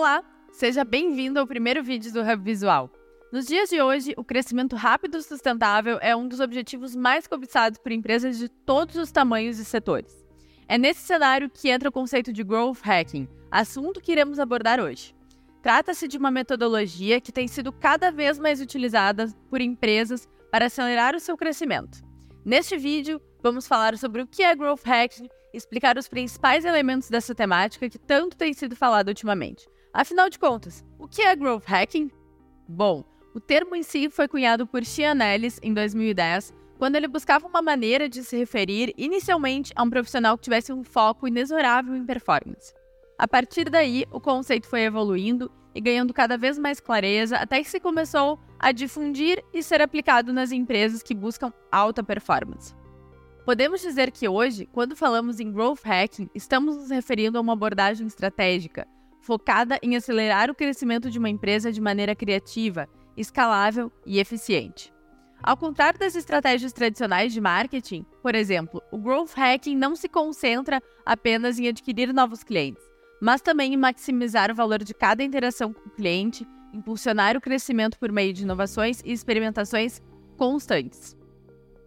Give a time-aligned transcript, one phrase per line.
[0.00, 2.90] Olá, seja bem-vindo ao primeiro vídeo do Hub Visual.
[3.30, 7.78] Nos dias de hoje, o crescimento rápido e sustentável é um dos objetivos mais cobiçados
[7.78, 10.24] por empresas de todos os tamanhos e setores.
[10.66, 15.14] É nesse cenário que entra o conceito de Growth Hacking, assunto que iremos abordar hoje.
[15.60, 21.14] Trata-se de uma metodologia que tem sido cada vez mais utilizada por empresas para acelerar
[21.14, 22.00] o seu crescimento.
[22.42, 27.34] Neste vídeo, vamos falar sobre o que é Growth Hacking explicar os principais elementos dessa
[27.34, 29.68] temática que tanto tem sido falado ultimamente.
[29.92, 32.12] Afinal de contas, o que é growth hacking?
[32.68, 33.04] Bom,
[33.34, 37.60] o termo em si foi cunhado por Sean Ellis em 2010, quando ele buscava uma
[37.60, 42.72] maneira de se referir inicialmente a um profissional que tivesse um foco inexorável em performance.
[43.18, 47.68] A partir daí, o conceito foi evoluindo e ganhando cada vez mais clareza até que
[47.68, 52.76] se começou a difundir e ser aplicado nas empresas que buscam alta performance.
[53.44, 58.06] Podemos dizer que hoje, quando falamos em growth hacking, estamos nos referindo a uma abordagem
[58.06, 58.86] estratégica
[59.30, 64.92] focada em acelerar o crescimento de uma empresa de maneira criativa, escalável e eficiente.
[65.40, 70.82] Ao contrário das estratégias tradicionais de marketing, por exemplo, o growth hacking não se concentra
[71.06, 72.82] apenas em adquirir novos clientes,
[73.22, 78.00] mas também em maximizar o valor de cada interação com o cliente, impulsionar o crescimento
[78.00, 80.02] por meio de inovações e experimentações
[80.36, 81.16] constantes.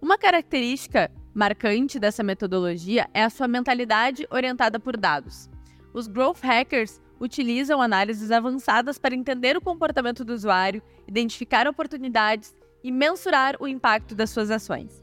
[0.00, 5.50] Uma característica marcante dessa metodologia é a sua mentalidade orientada por dados.
[5.92, 12.90] Os growth hackers utilizam análises avançadas para entender o comportamento do usuário, identificar oportunidades e
[12.90, 15.02] mensurar o impacto das suas ações.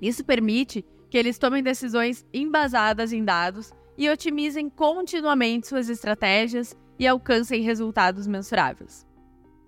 [0.00, 7.06] Isso permite que eles tomem decisões embasadas em dados e otimizem continuamente suas estratégias e
[7.06, 9.06] alcancem resultados mensuráveis.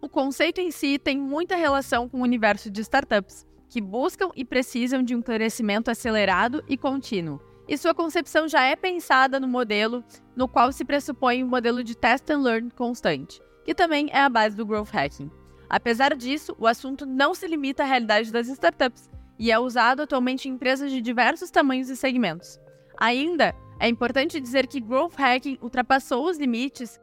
[0.01, 4.45] O conceito em si tem muita relação com o universo de startups, que buscam e
[4.45, 10.05] precisam de um crescimento acelerado e contínuo e sua concepção já é pensada no modelo
[10.37, 14.29] no qual se pressupõe um modelo de test and learn constante, que também é a
[14.29, 15.31] base do growth hacking.
[15.69, 19.09] Apesar disso, o assunto não se limita à realidade das startups
[19.39, 22.61] e é usado atualmente em empresas de diversos tamanhos e segmentos.
[22.99, 27.01] Ainda, é importante dizer que growth hacking ultrapassou os limites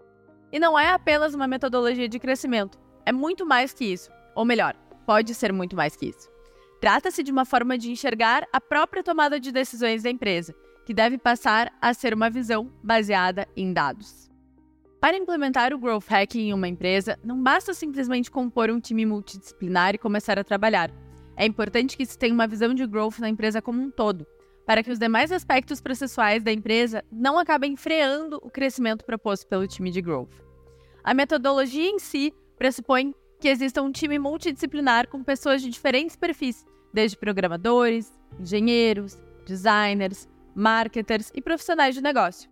[0.52, 4.76] e não é apenas uma metodologia de crescimento, é muito mais que isso, ou melhor,
[5.06, 6.30] pode ser muito mais que isso.
[6.82, 11.16] Trata-se de uma forma de enxergar a própria tomada de decisões da empresa, que deve
[11.16, 14.32] passar a ser uma visão baseada em dados.
[15.00, 19.94] Para implementar o Growth Hacking em uma empresa, não basta simplesmente compor um time multidisciplinar
[19.94, 20.92] e começar a trabalhar.
[21.38, 24.26] É importante que se tenha uma visão de growth na empresa como um todo,
[24.66, 29.68] para que os demais aspectos processuais da empresa não acabem freando o crescimento proposto pelo
[29.68, 30.34] time de growth.
[31.04, 36.64] A metodologia em si pressupõe que exista um time multidisciplinar com pessoas de diferentes perfis,
[36.94, 42.48] desde programadores, engenheiros, designers, marketers e profissionais de negócio.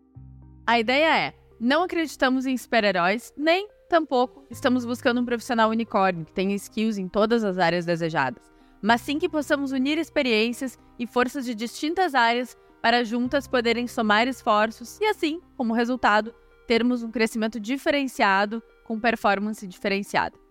[0.66, 6.34] A ideia é: não acreditamos em super-heróis, nem tampouco estamos buscando um profissional unicórnio que
[6.34, 8.52] tenha skills em todas as áreas desejadas,
[8.82, 14.28] mas sim que possamos unir experiências e forças de distintas áreas para juntas poderem somar
[14.28, 16.34] esforços e assim, como resultado,
[16.66, 20.49] termos um crescimento diferenciado com performance diferenciada.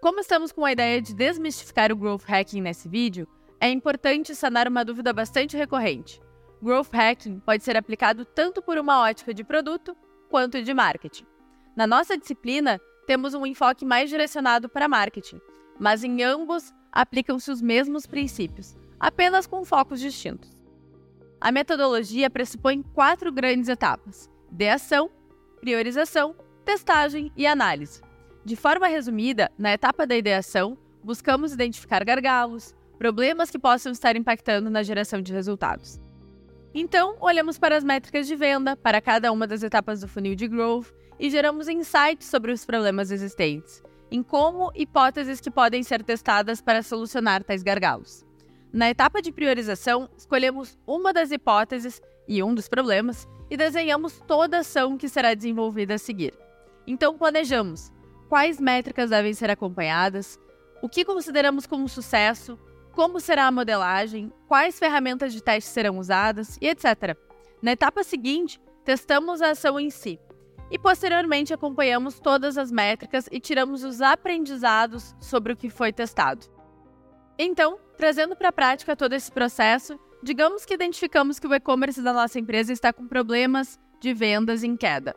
[0.00, 3.26] Como estamos com a ideia de desmistificar o growth hacking nesse vídeo,
[3.60, 6.22] é importante sanar uma dúvida bastante recorrente.
[6.62, 9.96] Growth hacking pode ser aplicado tanto por uma ótica de produto
[10.30, 11.26] quanto de marketing.
[11.74, 15.40] Na nossa disciplina, temos um enfoque mais direcionado para marketing,
[15.80, 20.56] mas em ambos aplicam-se os mesmos princípios, apenas com focos distintos.
[21.40, 25.10] A metodologia pressupõe quatro grandes etapas: ideação,
[25.60, 28.00] priorização, testagem e análise.
[28.44, 34.70] De forma resumida, na etapa da ideação, buscamos identificar gargalos, problemas que possam estar impactando
[34.70, 36.00] na geração de resultados.
[36.74, 40.46] Então, olhamos para as métricas de venda para cada uma das etapas do funil de
[40.46, 46.60] growth e geramos insights sobre os problemas existentes, em como hipóteses que podem ser testadas
[46.60, 48.24] para solucionar tais gargalos.
[48.72, 54.58] Na etapa de priorização, escolhemos uma das hipóteses e um dos problemas e desenhamos toda
[54.58, 56.34] a ação que será desenvolvida a seguir.
[56.86, 57.90] Então, planejamos
[58.28, 60.38] quais métricas devem ser acompanhadas,
[60.82, 62.58] o que consideramos como sucesso,
[62.92, 67.16] como será a modelagem, quais ferramentas de teste serão usadas e etc.
[67.62, 70.20] Na etapa seguinte, testamos a ação em si
[70.70, 76.46] e posteriormente acompanhamos todas as métricas e tiramos os aprendizados sobre o que foi testado.
[77.38, 82.12] Então, trazendo para a prática todo esse processo, digamos que identificamos que o e-commerce da
[82.12, 85.14] nossa empresa está com problemas de vendas em queda.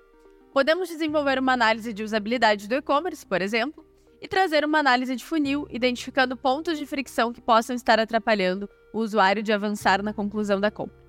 [0.54, 3.86] Podemos desenvolver uma análise de usabilidade do e-commerce, por exemplo,
[4.22, 9.00] e trazer uma análise de funil, identificando pontos de fricção que possam estar atrapalhando o
[9.00, 11.00] usuário de avançar na conclusão da compra.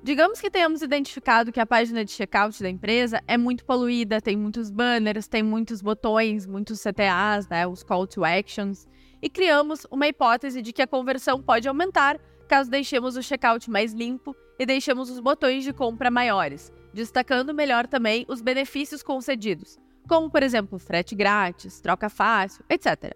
[0.00, 4.36] Digamos que tenhamos identificado que a página de checkout da empresa é muito poluída, tem
[4.36, 8.86] muitos banners, tem muitos botões, muitos CTAs, né, os call to actions,
[9.20, 13.92] e criamos uma hipótese de que a conversão pode aumentar caso deixemos o checkout mais
[13.92, 20.30] limpo e deixemos os botões de compra maiores, destacando melhor também os benefícios concedidos, como
[20.30, 23.12] por exemplo frete grátis, troca fácil, etc.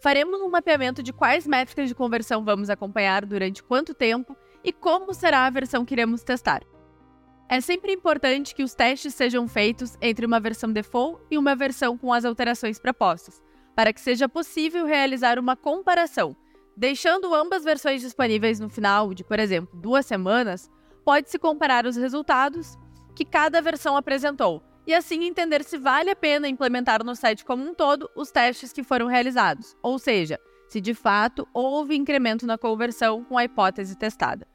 [0.00, 5.12] Faremos um mapeamento de quais métricas de conversão vamos acompanhar durante quanto tempo e como
[5.12, 6.62] será a versão que iremos testar.
[7.48, 11.96] É sempre importante que os testes sejam feitos entre uma versão default e uma versão
[11.96, 13.42] com as alterações propostas,
[13.74, 16.36] para que seja possível realizar uma comparação.
[16.76, 20.68] Deixando ambas versões disponíveis no final de, por exemplo, duas semanas,
[21.04, 22.76] pode-se comparar os resultados
[23.16, 27.64] que cada versão apresentou e assim entender se vale a pena implementar no site como
[27.64, 32.58] um todo os testes que foram realizados, ou seja, se de fato houve incremento na
[32.58, 34.46] conversão com a hipótese testada.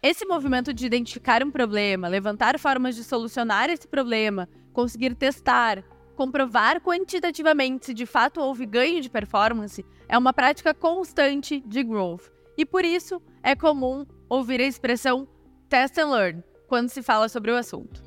[0.00, 5.82] Esse movimento de identificar um problema, levantar formas de solucionar esse problema, conseguir testar,
[6.14, 12.30] comprovar quantitativamente se de fato houve ganho de performance, é uma prática constante de growth.
[12.56, 15.28] E por isso é comum ouvir a expressão
[15.68, 18.02] test and learn quando se fala sobre o assunto.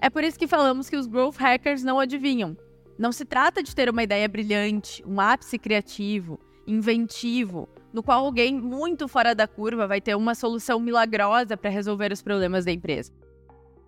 [0.00, 2.56] É por isso que falamos que os growth hackers não adivinham.
[2.98, 8.54] Não se trata de ter uma ideia brilhante, um ápice criativo, inventivo, no qual alguém
[8.54, 13.12] muito fora da curva vai ter uma solução milagrosa para resolver os problemas da empresa.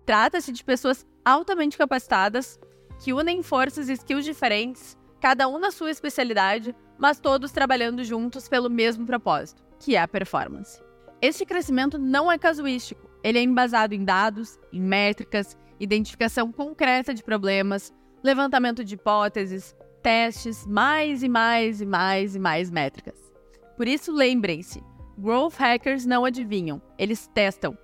[0.05, 2.59] Trata-se de pessoas altamente capacitadas
[3.03, 8.47] que unem forças e skills diferentes, cada um na sua especialidade, mas todos trabalhando juntos
[8.47, 10.81] pelo mesmo propósito, que é a performance.
[11.21, 17.23] Este crescimento não é casuístico, ele é embasado em dados, em métricas, identificação concreta de
[17.23, 23.31] problemas, levantamento de hipóteses, testes, mais e mais e mais e mais métricas.
[23.77, 24.83] Por isso, lembrem-se:
[25.17, 27.77] growth hackers não adivinham, eles testam.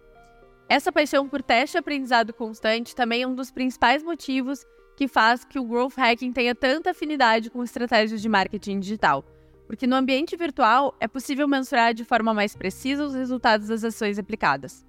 [0.69, 4.66] Essa paixão por teste e aprendizado constante também é um dos principais motivos
[4.98, 9.24] que faz que o growth hacking tenha tanta afinidade com estratégias de marketing digital.
[9.68, 14.18] Porque no ambiente virtual é possível mensurar de forma mais precisa os resultados das ações
[14.18, 14.87] aplicadas.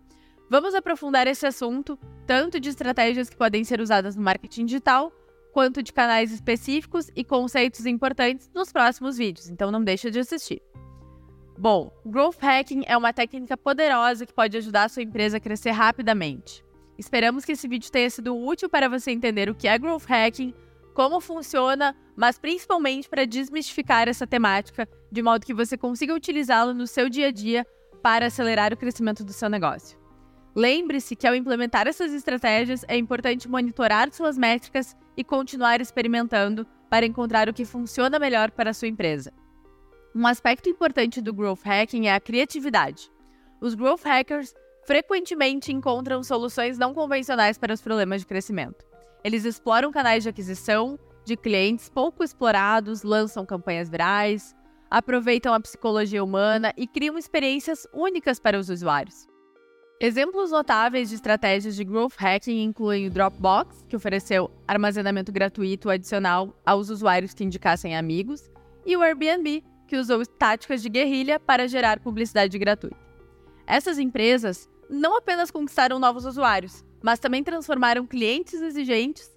[0.51, 5.13] Vamos aprofundar esse assunto, tanto de estratégias que podem ser usadas no marketing digital,
[5.53, 10.63] quanto de canais específicos e conceitos importantes nos próximos vídeos, então não deixa de assistir.
[11.59, 15.73] Bom, growth hacking é uma técnica poderosa que pode ajudar a sua empresa a crescer
[15.73, 16.65] rapidamente.
[16.97, 20.55] Esperamos que esse vídeo tenha sido útil para você entender o que é growth hacking,
[20.95, 26.87] como funciona, mas principalmente para desmistificar essa temática de modo que você consiga utilizá-lo no
[26.87, 27.67] seu dia a dia
[28.03, 29.99] para acelerar o crescimento do seu negócio.
[30.55, 37.07] Lembre-se que ao implementar essas estratégias é importante monitorar suas métricas e continuar experimentando para
[37.07, 39.33] encontrar o que funciona melhor para a sua empresa.
[40.15, 43.11] Um aspecto importante do growth hacking é a criatividade.
[43.61, 44.55] Os growth hackers
[44.87, 48.87] frequentemente encontram soluções não convencionais para os problemas de crescimento.
[49.23, 54.57] Eles exploram canais de aquisição de clientes pouco explorados, lançam campanhas virais,
[54.91, 59.28] aproveitam a psicologia humana e criam experiências únicas para os usuários.
[60.01, 66.57] Exemplos notáveis de estratégias de growth hacking incluem o Dropbox, que ofereceu armazenamento gratuito adicional
[66.65, 68.49] aos usuários que indicassem amigos,
[68.87, 72.97] e o Airbnb, que usou táticas de guerrilha para gerar publicidade gratuita.
[73.67, 79.29] Essas empresas não apenas conquistaram novos usuários, mas também transformaram clientes exigentes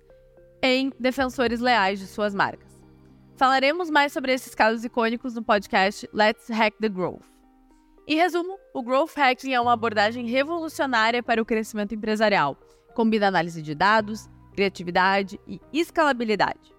[0.62, 2.80] em defensores leais de suas marcas.
[3.36, 7.31] Falaremos mais sobre esses casos icônicos no podcast Let's Hack the Growth.
[8.08, 12.58] Em resumo, o Growth Hacking é uma abordagem revolucionária para o crescimento empresarial.
[12.96, 16.74] Combina análise de dados, criatividade e escalabilidade.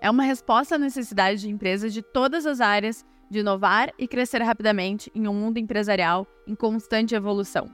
[0.00, 4.42] É uma resposta à necessidade de empresas de todas as áreas de inovar e crescer
[4.42, 7.68] rapidamente em um mundo empresarial em constante evolução.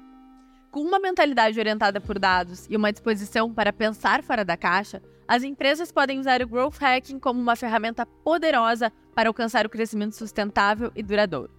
[0.71, 5.43] Com uma mentalidade orientada por dados e uma disposição para pensar fora da caixa, as
[5.43, 10.93] empresas podem usar o Growth Hacking como uma ferramenta poderosa para alcançar o crescimento sustentável
[10.95, 11.58] e duradouro.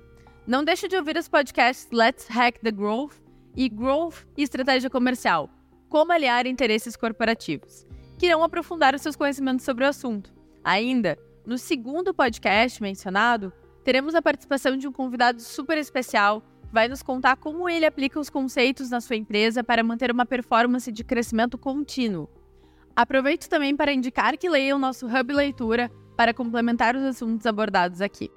[0.50, 3.14] Não deixe de ouvir os podcasts Let's Hack the Growth
[3.56, 5.48] e Growth e Estratégia Comercial
[5.88, 7.86] Como Aliar Interesses Corporativos,
[8.18, 10.34] que irão aprofundar os seus conhecimentos sobre o assunto.
[10.64, 13.54] Ainda, no segundo podcast mencionado,
[13.84, 18.20] teremos a participação de um convidado super especial que vai nos contar como ele aplica
[18.20, 22.28] os conceitos na sua empresa para manter uma performance de crescimento contínuo.
[22.96, 28.32] Aproveito também para indicar que leiam nosso Hub Leitura para complementar os assuntos abordados aqui.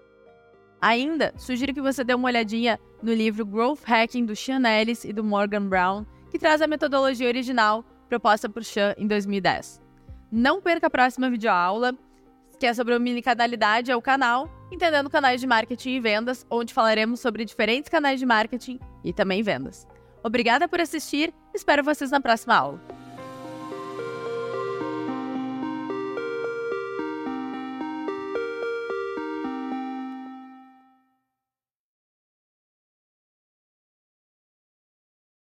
[0.82, 5.12] Ainda, sugiro que você dê uma olhadinha no livro Growth Hacking do Sean Ellis e
[5.12, 9.80] do Morgan Brown, que traz a metodologia original proposta por Sean em 2010.
[10.30, 11.96] Não perca a próxima videoaula
[12.58, 17.18] que é sobre omnicanalidade, é o canal Entendendo Canais de Marketing e Vendas, onde falaremos
[17.18, 19.86] sobre diferentes canais de marketing e também vendas.
[20.22, 23.01] Obrigada por assistir, espero vocês na próxima aula.